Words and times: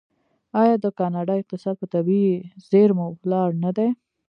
آیا 0.61 0.75
د 0.83 0.85
کاناډا 0.99 1.33
اقتصاد 1.37 1.75
په 1.79 1.87
طبیعي 1.93 2.33
زیرمو 2.69 3.05
ولاړ 3.21 3.49
نه 3.63 3.71
دی؟ 3.77 3.89